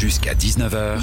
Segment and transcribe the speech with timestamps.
[0.00, 0.98] Jusqu'à 19h,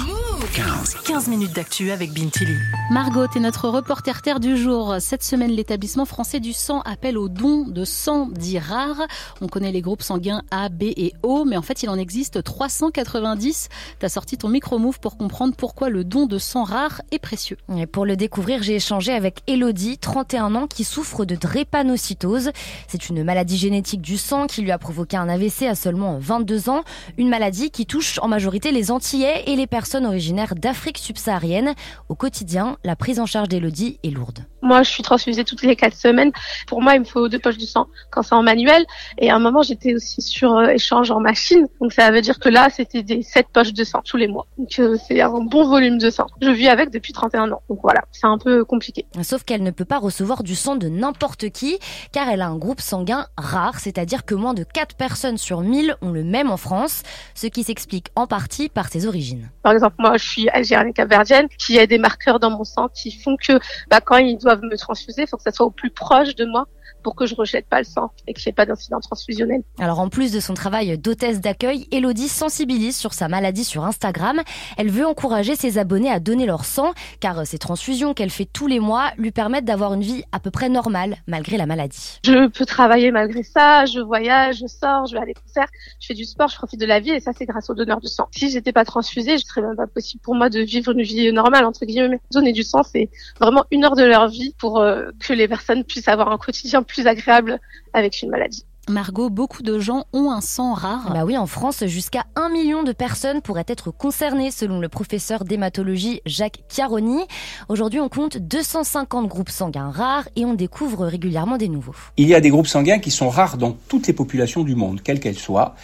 [0.54, 0.96] 15.
[1.04, 2.56] 15 minutes d'actu avec Bintili.
[2.90, 4.96] Margot est notre reporter terre du jour.
[4.98, 9.00] Cette semaine, l'établissement français du sang appelle au don de sang dit rare.
[9.40, 12.42] On connaît les groupes sanguins A, B et O, mais en fait, il en existe
[12.42, 13.68] 390.
[14.00, 17.56] T'as sorti ton micro-move pour comprendre pourquoi le don de sang rare est précieux.
[17.76, 22.50] Et pour le découvrir, j'ai échangé avec Elodie, 31 ans, qui souffre de drépanocytose.
[22.88, 26.68] C'est une maladie génétique du sang qui lui a provoqué un AVC à seulement 22
[26.68, 26.82] ans.
[27.16, 31.74] Une maladie qui touche en majorité les Antillais et les personnes originaires d'Afrique subsaharienne.
[32.08, 34.44] Au quotidien, la prise en charge d'Elodie est lourde.
[34.62, 36.32] Moi, je suis transfusée toutes les quatre semaines.
[36.66, 38.84] Pour moi, il me faut deux poches de sang quand c'est en manuel.
[39.18, 41.66] Et à un moment, j'étais aussi sur euh, échange en machine.
[41.80, 44.46] Donc ça veut dire que là, c'était des sept poches de sang tous les mois.
[44.58, 46.26] Donc euh, c'est un bon volume de sang.
[46.40, 47.62] Je vis avec depuis 31 ans.
[47.68, 49.06] Donc voilà, c'est un peu compliqué.
[49.22, 51.78] Sauf qu'elle ne peut pas recevoir du sang de n'importe qui,
[52.12, 55.96] car elle a un groupe sanguin rare, c'est-à-dire que moins de 4 personnes sur 1000
[56.02, 57.02] ont le même en France,
[57.34, 59.50] ce qui s'explique en partie par ses origines.
[59.62, 63.12] Par exemple, moi, je suis algérienne capverdienne, qui a des marqueurs dans mon sang qui
[63.12, 63.58] font que
[63.90, 66.44] bah, quand ils doivent me transfuser, il faut que ça soit au plus proche de
[66.44, 66.66] moi
[67.08, 69.62] pour que je rejette pas le sang et que j'ai pas d'incident transfusionnel.
[69.78, 74.42] Alors en plus de son travail d'hôtesse d'accueil, Elodie sensibilise sur sa maladie sur Instagram.
[74.76, 78.66] Elle veut encourager ses abonnés à donner leur sang car ces transfusions qu'elle fait tous
[78.66, 82.18] les mois lui permettent d'avoir une vie à peu près normale malgré la maladie.
[82.26, 85.68] Je peux travailler malgré ça, je voyage, je sors, je vais à des concerts,
[86.00, 88.02] je fais du sport, je profite de la vie et ça c'est grâce aux donneurs
[88.02, 88.28] de sang.
[88.36, 91.32] Si j'étais pas transfusée, ce serait même pas possible pour moi de vivre une vie
[91.32, 92.20] normale entre guillemets.
[92.32, 93.08] Donner du sang, c'est
[93.40, 96.82] vraiment une heure de leur vie pour euh, que les personnes puissent avoir un quotidien
[96.82, 97.60] plus agréable
[97.92, 98.64] avec une maladie.
[98.88, 101.12] Margot, beaucoup de gens ont un sang rare.
[101.12, 105.44] Bah oui, en France, jusqu'à un million de personnes pourraient être concernées, selon le professeur
[105.44, 107.20] d'hématologie Jacques Chiaroni.
[107.68, 111.94] Aujourd'hui, on compte 250 groupes sanguins rares et on découvre régulièrement des nouveaux.
[112.16, 115.02] Il y a des groupes sanguins qui sont rares dans toutes les populations du monde,
[115.02, 115.74] quelles qu'elles soient.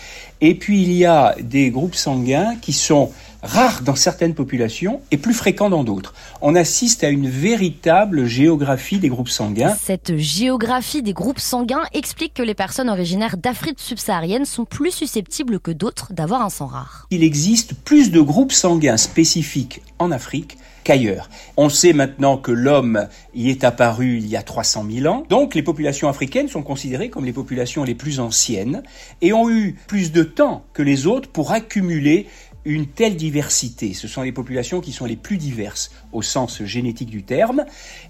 [0.40, 3.12] Et puis, il y a des groupes sanguins qui sont
[3.44, 6.14] rares dans certaines populations et plus fréquents dans d'autres.
[6.40, 9.74] On assiste à une véritable géographie des groupes sanguins.
[9.80, 15.60] Cette géographie des groupes sanguins explique que les personnes originaires d'Afrique subsaharienne sont plus susceptibles
[15.60, 17.06] que d'autres d'avoir un sang rare.
[17.10, 21.30] Il existe plus de groupes sanguins spécifiques en Afrique qu'ailleurs.
[21.56, 25.24] On sait maintenant que l'homme y est apparu il y a 300 000 ans.
[25.28, 28.82] Donc les populations africaines sont considérées comme les populations les plus anciennes
[29.22, 32.28] et ont eu plus de temps que les autres pour accumuler
[32.64, 33.94] une telle diversité.
[33.94, 37.64] Ce sont les populations qui sont les plus diverses au sens génétique du terme,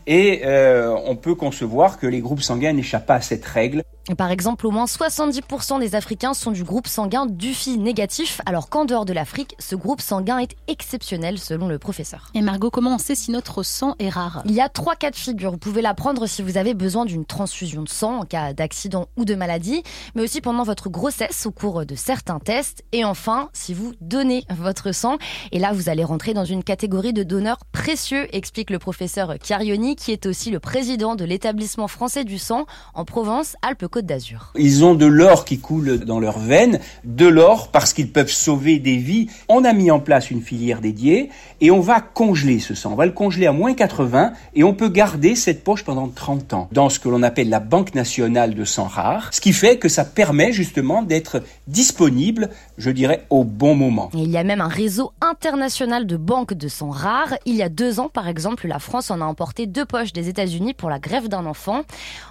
[0.07, 3.83] et euh, on peut concevoir que les groupes sanguins n'échappent pas à cette règle.
[4.19, 8.85] Par exemple, au moins 70% des Africains sont du groupe sanguin DUFI négatif, alors qu'en
[8.85, 12.31] dehors de l'Afrique, ce groupe sanguin est exceptionnel selon le professeur.
[12.35, 14.43] Et Margot, comment on sait si notre sang est rare?
[14.45, 15.53] Il y a trois cas de figure.
[15.53, 19.09] Vous pouvez la prendre si vous avez besoin d'une transfusion de sang en cas d'accident
[19.17, 19.83] ou de maladie,
[20.15, 24.45] mais aussi pendant votre grossesse au cours de certains tests, et enfin si vous donnez
[24.51, 25.17] votre sang.
[25.51, 29.97] Et là, vous allez rentrer dans une catégorie de donneurs précieux, explique le professeur Chiarioni,
[29.97, 34.51] qui est aussi le président de l'établissement français du sang en Provence-Alpes Côte d'Azur.
[34.57, 38.81] Ils ont de l'or qui coule dans leurs veines, de l'or parce qu'ils peuvent sauver
[38.81, 39.29] des vies.
[39.49, 42.91] On a mis en place une filière dédiée et on va congeler ce sang.
[42.91, 46.55] On va le congeler à moins 80 et on peut garder cette poche pendant 30
[46.55, 49.79] ans dans ce que l'on appelle la Banque nationale de sang rare, ce qui fait
[49.79, 54.11] que ça permet justement d'être disponible, je dirais, au bon moment.
[54.15, 57.35] Et il y a même un réseau international de banques de sang rare.
[57.47, 60.29] Il y a deux ans, par exemple, la France en a emporté deux poches des
[60.29, 61.83] États-Unis pour la greffe d'un enfant.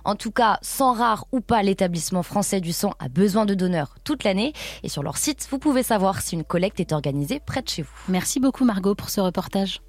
[0.03, 3.94] En tout cas, sang rare ou pas, l'établissement français du sang a besoin de donneurs
[4.03, 4.53] toute l'année.
[4.81, 7.84] Et sur leur site, vous pouvez savoir si une collecte est organisée près de chez
[7.84, 7.91] vous.
[8.08, 9.81] Merci beaucoup Margot pour ce reportage.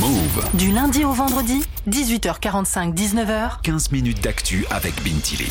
[0.00, 0.48] Move.
[0.54, 3.60] Du lundi au vendredi, 18h45, 19h.
[3.62, 5.40] 15 minutes d'actu avec Bintili.